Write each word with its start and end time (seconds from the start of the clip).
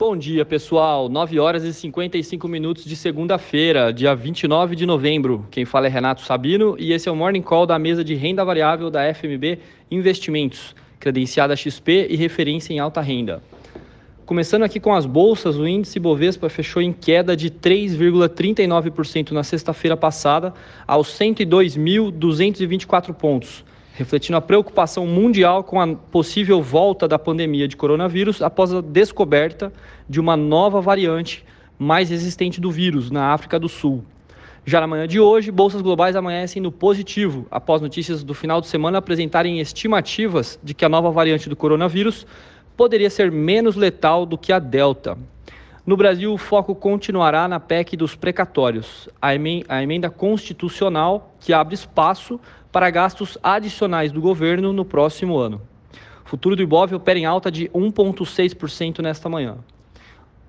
Bom 0.00 0.16
dia, 0.16 0.46
pessoal. 0.46 1.10
9 1.10 1.38
horas 1.38 1.62
e 1.62 1.74
55 1.74 2.48
minutos 2.48 2.86
de 2.86 2.96
segunda-feira, 2.96 3.92
dia 3.92 4.14
29 4.14 4.74
de 4.74 4.86
novembro. 4.86 5.46
Quem 5.50 5.66
fala 5.66 5.88
é 5.88 5.90
Renato 5.90 6.22
Sabino 6.22 6.74
e 6.78 6.94
esse 6.94 7.06
é 7.06 7.12
o 7.12 7.14
Morning 7.14 7.42
Call 7.42 7.66
da 7.66 7.78
mesa 7.78 8.02
de 8.02 8.14
renda 8.14 8.42
variável 8.42 8.88
da 8.88 9.12
FMB 9.12 9.58
Investimentos, 9.90 10.74
credenciada 10.98 11.54
XP 11.54 12.06
e 12.08 12.16
referência 12.16 12.72
em 12.72 12.78
alta 12.78 13.02
renda. 13.02 13.42
Começando 14.24 14.62
aqui 14.62 14.80
com 14.80 14.94
as 14.94 15.04
bolsas, 15.04 15.58
o 15.58 15.68
índice 15.68 16.00
Bovespa 16.00 16.48
fechou 16.48 16.80
em 16.80 16.94
queda 16.94 17.36
de 17.36 17.50
3,39% 17.50 19.32
na 19.32 19.42
sexta-feira 19.42 19.98
passada, 19.98 20.54
aos 20.86 21.08
102.224 21.08 23.12
pontos 23.12 23.62
refletindo 24.00 24.38
a 24.38 24.40
preocupação 24.40 25.06
mundial 25.06 25.62
com 25.62 25.78
a 25.78 25.86
possível 25.86 26.62
volta 26.62 27.06
da 27.06 27.18
pandemia 27.18 27.68
de 27.68 27.76
coronavírus 27.76 28.40
após 28.40 28.72
a 28.72 28.80
descoberta 28.80 29.70
de 30.08 30.18
uma 30.18 30.38
nova 30.38 30.80
variante 30.80 31.44
mais 31.78 32.08
resistente 32.08 32.62
do 32.62 32.70
vírus 32.70 33.10
na 33.10 33.34
África 33.34 33.58
do 33.58 33.68
Sul. 33.68 34.02
Já 34.64 34.80
na 34.80 34.86
manhã 34.86 35.06
de 35.06 35.20
hoje, 35.20 35.50
bolsas 35.50 35.82
globais 35.82 36.16
amanhecem 36.16 36.62
no 36.62 36.72
positivo, 36.72 37.46
após 37.50 37.82
notícias 37.82 38.24
do 38.24 38.32
final 38.32 38.62
de 38.62 38.68
semana 38.68 38.96
apresentarem 38.96 39.60
estimativas 39.60 40.58
de 40.64 40.72
que 40.72 40.84
a 40.86 40.88
nova 40.88 41.10
variante 41.10 41.50
do 41.50 41.56
coronavírus 41.56 42.26
poderia 42.78 43.10
ser 43.10 43.30
menos 43.30 43.76
letal 43.76 44.24
do 44.24 44.38
que 44.38 44.50
a 44.50 44.58
Delta. 44.58 45.18
No 45.84 45.94
Brasil, 45.94 46.32
o 46.32 46.38
foco 46.38 46.74
continuará 46.74 47.46
na 47.46 47.60
PEC 47.60 47.98
dos 47.98 48.14
precatórios, 48.14 49.10
a 49.20 49.34
emenda 49.34 50.08
constitucional 50.08 51.34
que 51.38 51.52
abre 51.52 51.74
espaço 51.74 52.40
para 52.72 52.90
gastos 52.90 53.38
adicionais 53.42 54.12
do 54.12 54.20
governo 54.20 54.72
no 54.72 54.84
próximo 54.84 55.38
ano. 55.38 55.60
O 56.24 56.28
futuro 56.28 56.54
do 56.54 56.62
Ibov 56.62 56.94
opera 56.94 57.18
em 57.18 57.24
alta 57.24 57.50
de 57.50 57.68
1,6% 57.70 59.00
nesta 59.00 59.28
manhã. 59.28 59.56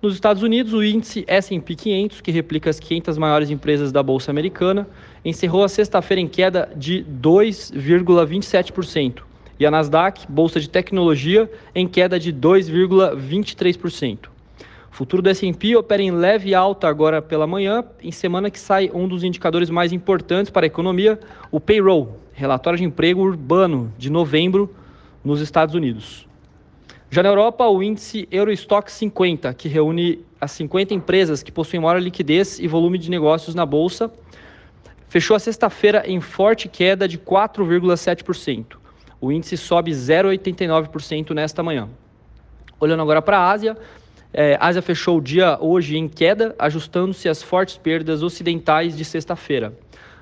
Nos 0.00 0.14
Estados 0.14 0.42
Unidos, 0.42 0.72
o 0.72 0.82
índice 0.84 1.24
S&P 1.26 1.74
500, 1.74 2.20
que 2.20 2.30
replica 2.30 2.70
as 2.70 2.78
500 2.78 3.18
maiores 3.18 3.50
empresas 3.50 3.90
da 3.90 4.00
Bolsa 4.02 4.30
Americana, 4.30 4.88
encerrou 5.24 5.64
a 5.64 5.68
sexta-feira 5.68 6.20
em 6.20 6.28
queda 6.28 6.70
de 6.76 7.04
2,27%, 7.20 9.22
e 9.58 9.64
a 9.64 9.70
Nasdaq, 9.70 10.26
bolsa 10.28 10.60
de 10.60 10.68
tecnologia, 10.68 11.50
em 11.74 11.88
queda 11.88 12.20
de 12.20 12.30
2,23%. 12.32 14.35
Futuro 14.96 15.20
do 15.20 15.28
S&P 15.28 15.76
opera 15.76 16.00
em 16.00 16.10
leve 16.10 16.54
alta 16.54 16.88
agora 16.88 17.20
pela 17.20 17.46
manhã, 17.46 17.84
em 18.02 18.10
semana 18.10 18.50
que 18.50 18.58
sai 18.58 18.90
um 18.94 19.06
dos 19.06 19.22
indicadores 19.22 19.68
mais 19.68 19.92
importantes 19.92 20.50
para 20.50 20.64
a 20.64 20.68
economia, 20.68 21.20
o 21.50 21.60
payroll, 21.60 22.18
relatório 22.32 22.78
de 22.78 22.84
emprego 22.86 23.20
urbano 23.20 23.92
de 23.98 24.08
novembro 24.08 24.74
nos 25.22 25.42
Estados 25.42 25.74
Unidos. 25.74 26.26
Já 27.10 27.22
na 27.22 27.28
Europa, 27.28 27.66
o 27.66 27.82
índice 27.82 28.26
Eurostock 28.30 28.90
50, 28.90 29.52
que 29.52 29.68
reúne 29.68 30.24
as 30.40 30.52
50 30.52 30.94
empresas 30.94 31.42
que 31.42 31.52
possuem 31.52 31.82
maior 31.82 32.00
liquidez 32.00 32.58
e 32.58 32.66
volume 32.66 32.96
de 32.96 33.10
negócios 33.10 33.54
na 33.54 33.66
bolsa, 33.66 34.10
fechou 35.10 35.36
a 35.36 35.38
sexta-feira 35.38 36.04
em 36.06 36.22
forte 36.22 36.70
queda 36.70 37.06
de 37.06 37.18
4,7%. 37.18 38.78
O 39.20 39.30
índice 39.30 39.58
sobe 39.58 39.90
0,89% 39.90 41.34
nesta 41.34 41.62
manhã. 41.62 41.86
Olhando 42.80 43.02
agora 43.02 43.20
para 43.20 43.36
a 43.36 43.50
Ásia, 43.50 43.76
é, 44.38 44.58
Ásia 44.60 44.82
fechou 44.82 45.16
o 45.16 45.20
dia 45.20 45.56
hoje 45.62 45.96
em 45.96 46.06
queda, 46.06 46.54
ajustando-se 46.58 47.26
às 47.26 47.42
fortes 47.42 47.78
perdas 47.78 48.22
ocidentais 48.22 48.94
de 48.94 49.02
sexta-feira. 49.02 49.72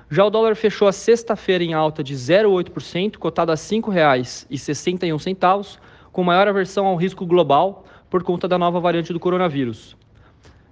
Já 0.09 0.23
o 0.23 0.29
dólar 0.29 0.55
fechou 0.55 0.87
a 0.87 0.93
sexta-feira 0.93 1.65
em 1.65 1.73
alta 1.73 2.01
de 2.01 2.15
0,8%, 2.15 3.17
cotado 3.17 3.51
a 3.51 3.55
R$ 3.55 3.59
5,61, 3.59 5.79
com 6.13 6.23
maior 6.23 6.47
aversão 6.47 6.85
ao 6.85 6.95
risco 6.95 7.25
global 7.25 7.83
por 8.09 8.23
conta 8.23 8.47
da 8.47 8.57
nova 8.57 8.79
variante 8.79 9.11
do 9.11 9.19
coronavírus. 9.19 9.97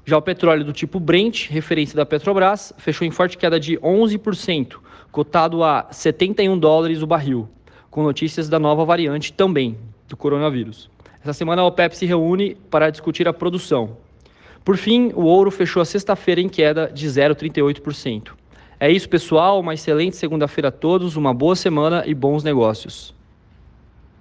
Já 0.06 0.18
o 0.18 0.22
petróleo 0.22 0.64
do 0.64 0.72
tipo 0.72 0.98
Brent, 0.98 1.50
referência 1.50 1.98
da 1.98 2.06
Petrobras, 2.06 2.72
fechou 2.78 3.06
em 3.06 3.12
forte 3.12 3.38
queda 3.38 3.60
de 3.60 3.78
11%, 3.80 4.76
cotado 5.12 5.66
a 5.66 5.86
71 5.92 6.58
dólares 6.58 7.02
o 7.02 7.08
barril, 7.08 7.50
com 7.92 8.04
notícias 8.04 8.48
da 8.48 8.58
nova 8.58 8.86
variante 8.86 9.34
também 9.34 9.78
do 10.08 10.16
coronavírus. 10.16 10.93
Essa 11.24 11.32
semana 11.32 11.62
a 11.62 11.66
OPEP 11.66 11.96
se 11.96 12.06
reúne 12.06 12.58
para 12.70 12.90
discutir 12.90 13.30
a 13.30 13.34
produção. 13.34 13.96
Por 14.62 14.76
fim, 14.76 15.14
o 15.16 15.22
ouro 15.22 15.50
fechou 15.50 15.82
a 15.82 15.86
sexta-feira 15.86 16.42
em 16.42 16.50
queda 16.50 16.92
de 16.94 17.08
0,38%. 17.08 18.34
É 18.78 18.92
isso, 18.92 19.08
pessoal. 19.08 19.62
Uma 19.62 19.74
excelente 19.74 20.18
segunda-feira 20.18 20.68
a 20.68 20.72
todos, 20.72 21.16
uma 21.16 21.34
boa 21.34 21.56
semana 21.56 22.04
e 22.06 22.14
bons 22.14 22.44
negócios. 22.44 23.16